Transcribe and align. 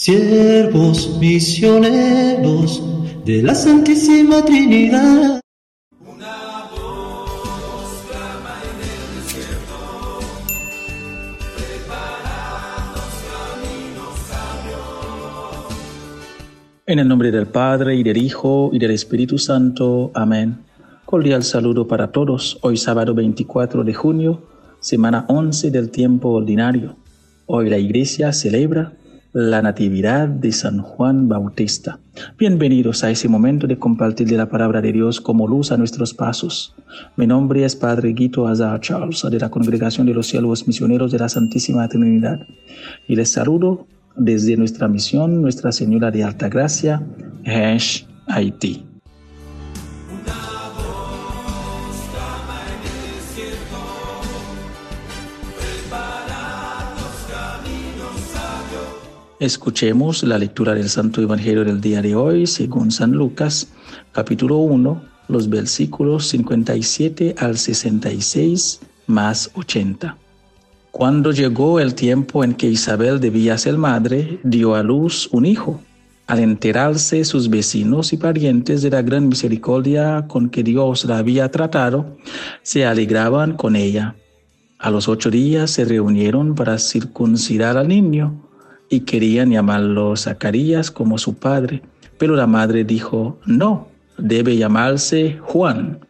siervos 0.00 1.18
misioneros 1.20 2.82
de 3.26 3.42
la 3.42 3.54
Santísima 3.54 4.42
Trinidad. 4.42 5.42
Una 6.00 6.70
voz 6.70 8.08
clama 8.08 8.54
en 8.64 8.80
el 8.80 9.14
desierto, 9.20 9.78
caminos 13.20 14.16
En 16.86 16.98
el 16.98 17.06
nombre 17.06 17.30
del 17.30 17.48
Padre 17.48 17.94
y 17.96 18.02
del 18.02 18.16
Hijo 18.16 18.70
y 18.72 18.78
del 18.78 18.92
Espíritu 18.92 19.36
Santo. 19.36 20.12
Amén. 20.14 20.60
Cordial 21.04 21.42
saludo 21.42 21.86
para 21.86 22.10
todos. 22.10 22.58
Hoy 22.62 22.78
sábado 22.78 23.12
24 23.12 23.84
de 23.84 23.92
junio, 23.92 24.48
semana 24.80 25.26
11 25.28 25.70
del 25.70 25.90
tiempo 25.90 26.30
ordinario. 26.30 26.96
Hoy 27.44 27.68
la 27.68 27.76
Iglesia 27.76 28.32
celebra 28.32 28.94
la 29.32 29.62
Natividad 29.62 30.28
de 30.28 30.50
San 30.50 30.78
Juan 30.82 31.28
Bautista. 31.28 32.00
Bienvenidos 32.36 33.04
a 33.04 33.10
ese 33.10 33.28
momento 33.28 33.68
de 33.68 33.78
compartir 33.78 34.26
de 34.26 34.36
la 34.36 34.48
palabra 34.48 34.80
de 34.80 34.92
Dios 34.92 35.20
como 35.20 35.46
luz 35.46 35.70
a 35.70 35.76
nuestros 35.76 36.14
pasos. 36.14 36.74
Mi 37.16 37.28
nombre 37.28 37.64
es 37.64 37.76
Padre 37.76 38.12
Guito 38.12 38.48
Azar 38.48 38.80
Charles 38.80 39.24
de 39.30 39.38
la 39.38 39.48
Congregación 39.48 40.06
de 40.06 40.14
los 40.14 40.26
Cielos 40.26 40.66
Misioneros 40.66 41.12
de 41.12 41.20
la 41.20 41.28
Santísima 41.28 41.88
Trinidad 41.88 42.40
y 43.06 43.14
les 43.14 43.30
saludo 43.30 43.86
desde 44.16 44.56
nuestra 44.56 44.88
misión 44.88 45.40
Nuestra 45.40 45.70
Señora 45.70 46.10
de 46.10 46.24
Alta 46.24 46.48
Gracia, 46.48 47.00
Hesh, 47.44 48.08
Haití. 48.26 48.89
Escuchemos 59.40 60.22
la 60.22 60.36
lectura 60.36 60.74
del 60.74 60.90
Santo 60.90 61.22
Evangelio 61.22 61.64
del 61.64 61.80
día 61.80 62.02
de 62.02 62.14
hoy 62.14 62.46
según 62.46 62.90
San 62.90 63.12
Lucas, 63.12 63.68
capítulo 64.12 64.58
1, 64.58 65.02
los 65.28 65.48
versículos 65.48 66.26
57 66.28 67.36
al 67.38 67.56
66 67.56 68.80
más 69.06 69.50
80. 69.54 70.18
Cuando 70.90 71.32
llegó 71.32 71.80
el 71.80 71.94
tiempo 71.94 72.44
en 72.44 72.52
que 72.52 72.66
Isabel 72.66 73.18
debía 73.18 73.56
ser 73.56 73.78
madre, 73.78 74.40
dio 74.42 74.74
a 74.74 74.82
luz 74.82 75.30
un 75.32 75.46
hijo. 75.46 75.80
Al 76.26 76.40
enterarse 76.40 77.24
sus 77.24 77.48
vecinos 77.48 78.12
y 78.12 78.18
parientes 78.18 78.82
de 78.82 78.90
la 78.90 79.00
gran 79.00 79.26
misericordia 79.26 80.26
con 80.28 80.50
que 80.50 80.62
Dios 80.62 81.06
la 81.06 81.16
había 81.16 81.50
tratado, 81.50 82.18
se 82.62 82.84
alegraban 82.84 83.56
con 83.56 83.74
ella. 83.74 84.16
A 84.78 84.90
los 84.90 85.08
ocho 85.08 85.30
días 85.30 85.70
se 85.70 85.86
reunieron 85.86 86.54
para 86.54 86.76
circuncidar 86.76 87.78
al 87.78 87.88
niño 87.88 88.49
y 88.90 89.00
querían 89.00 89.50
llamarlo 89.50 90.16
Zacarías 90.16 90.90
como 90.90 91.16
su 91.16 91.34
padre, 91.34 91.80
pero 92.18 92.34
la 92.34 92.46
madre 92.46 92.84
dijo, 92.84 93.38
no, 93.46 93.88
debe 94.18 94.56
llamarse 94.56 95.38
Juan. 95.40 96.00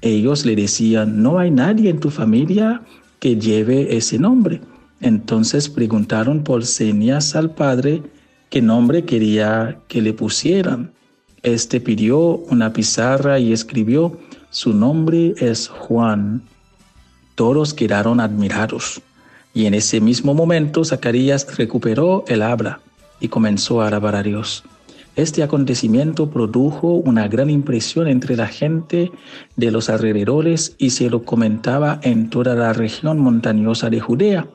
Ellos 0.00 0.44
le 0.44 0.56
decían, 0.56 1.22
no 1.22 1.38
hay 1.38 1.50
nadie 1.50 1.90
en 1.90 2.00
tu 2.00 2.10
familia 2.10 2.82
que 3.20 3.36
lleve 3.36 3.96
ese 3.96 4.18
nombre. 4.18 4.60
Entonces 5.00 5.68
preguntaron 5.68 6.42
por 6.42 6.64
señas 6.64 7.36
al 7.36 7.50
padre 7.50 8.02
qué 8.50 8.62
nombre 8.62 9.04
quería 9.04 9.78
que 9.86 10.00
le 10.00 10.12
pusieran. 10.12 10.92
Este 11.42 11.80
pidió 11.80 12.18
una 12.18 12.72
pizarra 12.72 13.38
y 13.38 13.52
escribió, 13.52 14.18
su 14.50 14.72
nombre 14.72 15.34
es 15.38 15.68
Juan. 15.68 16.42
Todos 17.34 17.74
quedaron 17.74 18.20
admirados. 18.20 19.02
Y 19.54 19.66
en 19.66 19.74
ese 19.74 20.00
mismo 20.00 20.34
momento 20.34 20.84
Zacarías 20.84 21.56
recuperó 21.56 22.24
el 22.28 22.42
habla 22.42 22.80
y 23.20 23.28
comenzó 23.28 23.82
a 23.82 23.88
alabar 23.88 24.16
a 24.16 24.22
Dios. 24.22 24.64
Este 25.14 25.42
acontecimiento 25.42 26.30
produjo 26.30 26.94
una 26.94 27.28
gran 27.28 27.50
impresión 27.50 28.08
entre 28.08 28.34
la 28.34 28.46
gente 28.46 29.12
de 29.56 29.70
los 29.70 29.90
alrededores 29.90 30.74
y 30.78 30.90
se 30.90 31.10
lo 31.10 31.24
comentaba 31.24 32.00
en 32.02 32.30
toda 32.30 32.54
la 32.54 32.72
región 32.72 33.18
montañosa 33.18 33.90
de 33.90 34.00
Judea. 34.00 34.48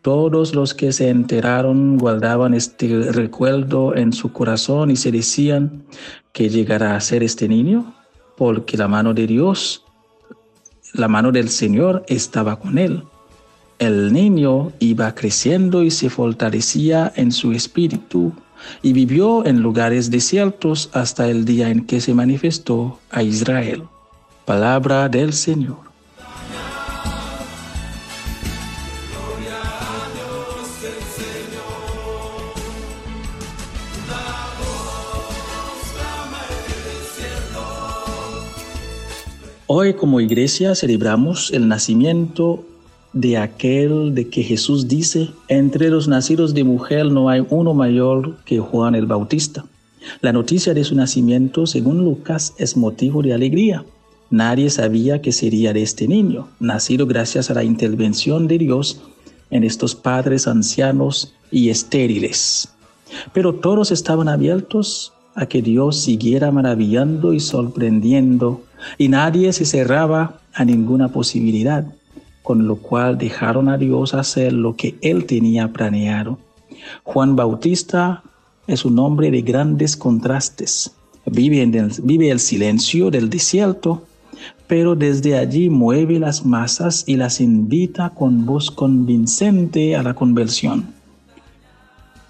Todos 0.00 0.54
los 0.54 0.72
que 0.72 0.92
se 0.92 1.10
enteraron 1.10 1.98
guardaban 1.98 2.54
este 2.54 3.12
recuerdo 3.12 3.94
en 3.94 4.14
su 4.14 4.32
corazón 4.32 4.90
y 4.90 4.96
se 4.96 5.12
decían 5.12 5.84
que 6.32 6.48
llegará 6.48 6.96
a 6.96 7.00
ser 7.00 7.22
este 7.22 7.46
niño, 7.46 7.94
porque 8.38 8.78
la 8.78 8.88
mano 8.88 9.12
de 9.12 9.26
Dios, 9.26 9.84
la 10.94 11.08
mano 11.08 11.30
del 11.30 11.50
Señor 11.50 12.04
estaba 12.08 12.58
con 12.58 12.78
él. 12.78 13.02
El 13.80 14.12
niño 14.12 14.72
iba 14.78 15.14
creciendo 15.14 15.82
y 15.82 15.90
se 15.90 16.10
fortalecía 16.10 17.10
en 17.16 17.32
su 17.32 17.52
espíritu 17.52 18.34
y 18.82 18.92
vivió 18.92 19.46
en 19.46 19.62
lugares 19.62 20.10
desiertos 20.10 20.90
hasta 20.92 21.28
el 21.28 21.46
día 21.46 21.70
en 21.70 21.86
que 21.86 22.02
se 22.02 22.12
manifestó 22.12 22.98
a 23.10 23.22
Israel. 23.22 23.84
Palabra 24.44 25.08
del 25.08 25.32
Señor. 25.32 25.78
Hoy 39.66 39.94
como 39.94 40.20
iglesia 40.20 40.74
celebramos 40.74 41.50
el 41.54 41.66
nacimiento 41.66 42.66
de 43.12 43.38
aquel 43.38 44.14
de 44.14 44.28
que 44.28 44.42
Jesús 44.42 44.86
dice, 44.86 45.30
entre 45.48 45.90
los 45.90 46.06
nacidos 46.06 46.54
de 46.54 46.64
mujer 46.64 47.06
no 47.06 47.28
hay 47.28 47.44
uno 47.50 47.74
mayor 47.74 48.36
que 48.44 48.60
Juan 48.60 48.94
el 48.94 49.06
Bautista. 49.06 49.64
La 50.20 50.32
noticia 50.32 50.74
de 50.74 50.84
su 50.84 50.94
nacimiento, 50.94 51.66
según 51.66 51.98
Lucas, 52.04 52.54
es 52.58 52.76
motivo 52.76 53.22
de 53.22 53.34
alegría. 53.34 53.84
Nadie 54.30 54.70
sabía 54.70 55.20
que 55.20 55.32
sería 55.32 55.72
de 55.72 55.82
este 55.82 56.06
niño, 56.06 56.48
nacido 56.60 57.06
gracias 57.06 57.50
a 57.50 57.54
la 57.54 57.64
intervención 57.64 58.46
de 58.46 58.58
Dios 58.58 59.00
en 59.50 59.64
estos 59.64 59.94
padres 59.96 60.46
ancianos 60.46 61.34
y 61.50 61.70
estériles. 61.70 62.68
Pero 63.32 63.54
todos 63.56 63.90
estaban 63.90 64.28
abiertos 64.28 65.12
a 65.34 65.46
que 65.46 65.62
Dios 65.62 66.00
siguiera 66.00 66.52
maravillando 66.52 67.32
y 67.34 67.40
sorprendiendo, 67.40 68.62
y 68.98 69.08
nadie 69.08 69.52
se 69.52 69.64
cerraba 69.64 70.40
a 70.54 70.64
ninguna 70.64 71.08
posibilidad 71.08 71.84
con 72.50 72.66
lo 72.66 72.74
cual 72.74 73.16
dejaron 73.16 73.68
a 73.68 73.78
Dios 73.78 74.12
hacer 74.12 74.52
lo 74.52 74.74
que 74.74 74.96
él 75.02 75.24
tenía 75.24 75.72
planeado. 75.72 76.36
Juan 77.04 77.36
Bautista 77.36 78.24
es 78.66 78.84
un 78.84 78.98
hombre 78.98 79.30
de 79.30 79.42
grandes 79.42 79.96
contrastes. 79.96 80.90
Vive, 81.26 81.62
el, 81.62 82.22
el 82.22 82.40
silencio 82.40 83.08
del 83.12 83.30
desierto, 83.30 84.02
pero 84.66 84.96
desde 84.96 85.38
allí 85.38 85.70
mueve 85.70 86.18
las 86.18 86.44
masas 86.44 87.04
y 87.06 87.14
las 87.14 87.40
invita 87.40 88.10
con 88.10 88.44
voz 88.44 88.72
convincente 88.72 89.94
a 89.94 90.02
la 90.02 90.14
conversión. 90.14 90.88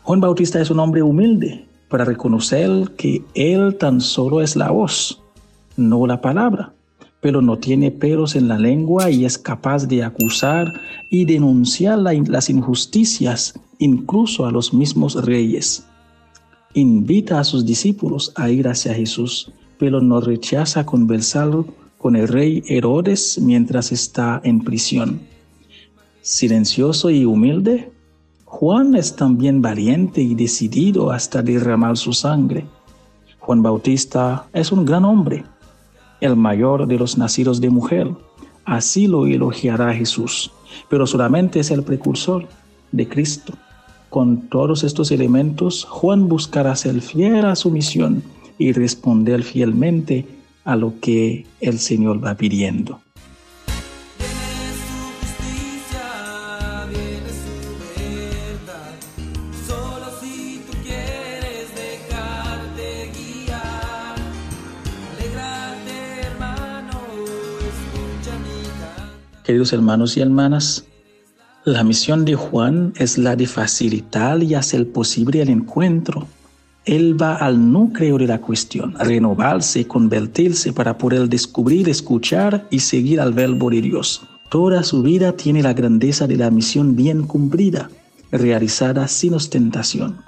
Juan 0.02 0.20
Bautista 0.20 0.60
es 0.60 0.70
un 0.70 0.80
hombre 0.80 1.02
humilde 1.02 1.64
para 1.88 2.04
reconocer 2.04 2.90
que 2.98 3.24
él 3.32 3.74
tan 3.78 4.02
solo 4.02 4.42
es 4.42 4.54
la 4.54 4.70
voz, 4.70 5.22
no 5.78 6.06
la 6.06 6.20
palabra 6.20 6.74
pero 7.20 7.42
no 7.42 7.58
tiene 7.58 7.90
pelos 7.90 8.34
en 8.34 8.48
la 8.48 8.58
lengua 8.58 9.10
y 9.10 9.24
es 9.24 9.38
capaz 9.38 9.86
de 9.86 10.02
acusar 10.02 10.80
y 11.10 11.24
denunciar 11.26 11.98
las 11.98 12.50
injusticias 12.50 13.54
incluso 13.78 14.46
a 14.46 14.50
los 14.50 14.72
mismos 14.72 15.24
reyes. 15.24 15.84
Invita 16.74 17.40
a 17.40 17.44
sus 17.44 17.66
discípulos 17.66 18.32
a 18.36 18.50
ir 18.50 18.68
hacia 18.68 18.94
Jesús, 18.94 19.52
pero 19.78 20.00
no 20.00 20.20
rechaza 20.20 20.86
conversar 20.86 21.50
con 21.98 22.16
el 22.16 22.28
rey 22.28 22.62
Herodes 22.68 23.38
mientras 23.40 23.92
está 23.92 24.40
en 24.44 24.60
prisión. 24.60 25.20
Silencioso 26.22 27.10
y 27.10 27.24
humilde, 27.24 27.90
Juan 28.44 28.94
es 28.94 29.16
también 29.16 29.62
valiente 29.62 30.20
y 30.20 30.34
decidido 30.34 31.10
hasta 31.10 31.42
derramar 31.42 31.96
su 31.96 32.12
sangre. 32.12 32.66
Juan 33.38 33.62
Bautista 33.62 34.46
es 34.52 34.70
un 34.70 34.84
gran 34.84 35.04
hombre, 35.04 35.44
el 36.20 36.36
mayor 36.36 36.86
de 36.86 36.98
los 36.98 37.18
nacidos 37.18 37.60
de 37.60 37.70
mujer. 37.70 38.10
Así 38.64 39.06
lo 39.06 39.26
elogiará 39.26 39.94
Jesús, 39.94 40.50
pero 40.88 41.06
solamente 41.06 41.60
es 41.60 41.70
el 41.70 41.82
precursor 41.82 42.46
de 42.92 43.08
Cristo. 43.08 43.54
Con 44.08 44.48
todos 44.48 44.82
estos 44.82 45.10
elementos, 45.10 45.84
Juan 45.84 46.28
buscará 46.28 46.74
ser 46.76 47.00
fiel 47.00 47.44
a 47.44 47.56
su 47.56 47.70
misión 47.70 48.22
y 48.58 48.72
responder 48.72 49.42
fielmente 49.42 50.26
a 50.64 50.76
lo 50.76 50.94
que 51.00 51.46
el 51.60 51.78
Señor 51.78 52.24
va 52.24 52.34
pidiendo. 52.34 53.00
Queridos 69.50 69.72
hermanos 69.72 70.16
y 70.16 70.20
hermanas, 70.20 70.84
La 71.64 71.82
misión 71.82 72.24
de 72.24 72.36
Juan 72.36 72.92
es 72.94 73.18
la 73.18 73.34
de 73.34 73.48
facilitar 73.48 74.40
y 74.44 74.54
hacer 74.54 74.92
posible 74.92 75.42
el 75.42 75.48
encuentro. 75.48 76.28
Él 76.84 77.20
va 77.20 77.34
al 77.34 77.72
núcleo 77.72 78.16
de 78.16 78.28
la 78.28 78.40
cuestión, 78.40 78.94
renovarse, 78.96 79.88
convertirse 79.88 80.72
para 80.72 80.96
poder 80.96 81.28
descubrir, 81.28 81.88
escuchar 81.88 82.68
y 82.70 82.78
seguir 82.78 83.20
al 83.20 83.32
verbo 83.32 83.70
de 83.70 83.82
Dios. 83.82 84.22
Toda 84.50 84.84
su 84.84 85.02
vida 85.02 85.32
tiene 85.32 85.64
la 85.64 85.72
grandeza 85.72 86.28
de 86.28 86.36
la 86.36 86.52
misión 86.52 86.94
bien 86.94 87.24
cumplida, 87.24 87.90
realizada 88.30 89.08
sin 89.08 89.34
ostentación. 89.34 90.18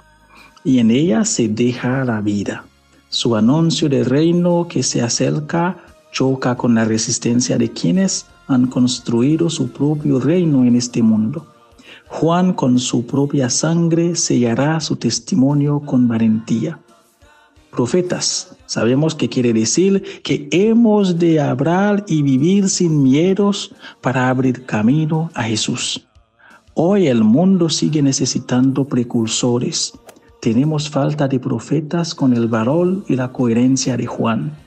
Y 0.65 0.79
en 0.79 0.91
ella 0.91 1.23
se 1.23 1.47
deja 1.47 2.03
la 2.03 2.19
vida. 2.19 2.65
Su 3.07 3.37
anuncio 3.37 3.87
del 3.87 4.03
reino 4.03 4.67
que 4.69 4.83
se 4.83 5.01
acerca 5.01 5.77
choca 6.11 6.57
con 6.57 6.75
la 6.75 6.83
resistencia 6.83 7.57
de 7.57 7.71
quienes 7.71 8.25
han 8.47 8.67
construido 8.67 9.49
su 9.49 9.71
propio 9.71 10.19
reino 10.19 10.63
en 10.63 10.75
este 10.75 11.01
mundo. 11.01 11.47
Juan 12.07 12.53
con 12.53 12.79
su 12.79 13.05
propia 13.05 13.49
sangre 13.49 14.15
sellará 14.15 14.79
su 14.79 14.95
testimonio 14.95 15.79
con 15.79 16.07
valentía. 16.07 16.79
Profetas, 17.71 18.55
sabemos 18.67 19.15
que 19.15 19.29
quiere 19.29 19.51
decir 19.51 20.03
que 20.23 20.47
hemos 20.51 21.17
de 21.17 21.41
hablar 21.41 22.05
y 22.07 22.21
vivir 22.21 22.69
sin 22.69 23.01
miedos 23.01 23.73
para 23.99 24.29
abrir 24.29 24.65
camino 24.65 25.31
a 25.33 25.43
Jesús. 25.43 26.05
Hoy 26.75 27.07
el 27.07 27.23
mundo 27.23 27.69
sigue 27.69 28.01
necesitando 28.01 28.85
precursores. 28.85 29.93
Tenemos 30.39 30.89
falta 30.89 31.27
de 31.27 31.39
profetas 31.39 32.13
con 32.13 32.33
el 32.33 32.47
valor 32.47 33.03
y 33.07 33.15
la 33.15 33.31
coherencia 33.31 33.97
de 33.97 34.05
Juan. 34.05 34.62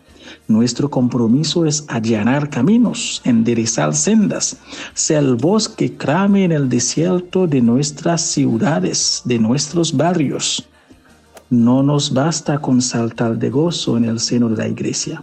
Nuestro 0.49 0.91
compromiso 0.91 1.67
es 1.67 1.85
allanar 1.89 2.51
caminos, 2.51 3.21
enderezar 3.25 3.95
sendas, 3.95 4.59
ser 4.95 5.25
voz 5.35 5.69
que 5.69 5.97
crame 5.97 6.45
en 6.45 6.53
el 6.53 6.69
desierto 6.69 7.47
de 7.47 7.61
nuestras 7.61 8.21
ciudades, 8.23 9.23
de 9.25 9.39
nuestros 9.39 9.97
barrios. 9.97 10.69
No 11.51 11.83
nos 11.83 12.13
basta 12.13 12.59
con 12.59 12.83
saltar 12.83 13.39
de 13.39 13.51
gozo 13.51 13.97
en 13.97 14.05
el 14.05 14.21
seno 14.21 14.49
de 14.49 14.57
la 14.57 14.69
iglesia. 14.69 15.23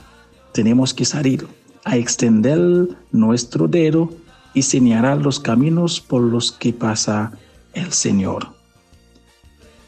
Tenemos 0.54 0.94
que 0.94 1.06
salir 1.06 1.48
a 1.84 1.98
extender 1.98 2.88
nuestro 3.12 3.68
dedo 3.68 4.10
y 4.54 4.62
señalar 4.62 5.18
los 5.18 5.40
caminos 5.40 6.00
por 6.00 6.22
los 6.22 6.52
que 6.52 6.74
pasa 6.74 7.32
el 7.74 7.92
Señor. 7.92 8.63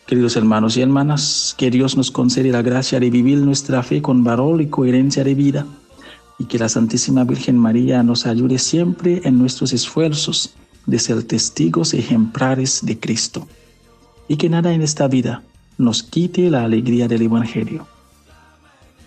Queridos 0.06 0.36
hermanos 0.36 0.78
y 0.78 0.82
hermanas, 0.82 1.56
que 1.58 1.72
Dios 1.72 1.98
nos 1.98 2.12
concede 2.12 2.52
la 2.52 2.62
gracia 2.62 3.00
de 3.00 3.10
vivir 3.10 3.40
nuestra 3.40 3.82
fe 3.82 4.04
con 4.04 4.24
valor 4.24 4.62
y 4.62 4.68
coherencia 4.68 5.24
de 5.24 5.34
vida 5.34 5.66
y 6.38 6.46
que 6.46 6.60
la 6.60 6.70
Santísima 6.70 7.24
Virgen 7.24 7.58
María 7.58 8.04
nos 8.04 8.28
ayude 8.28 8.60
siempre 8.60 9.22
en 9.24 9.40
nuestros 9.40 9.74
esfuerzos 9.74 10.54
de 10.86 11.00
ser 11.00 11.24
testigos 11.24 11.96
ejemplares 11.96 12.86
de 12.86 13.00
Cristo 13.00 13.48
y 14.28 14.38
que 14.38 14.48
nada 14.48 14.74
en 14.74 14.84
esta 14.84 15.08
vida 15.08 15.42
nos 15.80 16.04
quite 16.04 16.52
la 16.52 16.64
alegría 16.64 17.08
del 17.08 17.24
Evangelio. 17.24 17.88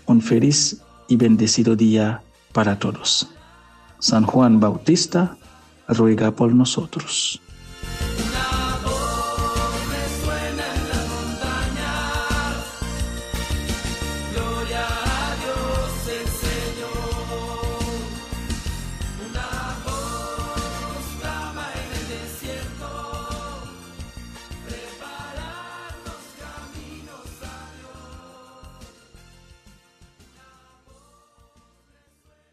Un 0.05 0.21
feliz 0.21 0.81
y 1.07 1.15
bendecido 1.15 1.77
día 1.77 2.21
para 2.51 2.77
todos. 2.77 3.29
San 3.99 4.25
Juan 4.25 4.59
Bautista 4.59 5.37
ruega 5.87 6.31
por 6.31 6.53
nosotros. 6.53 7.41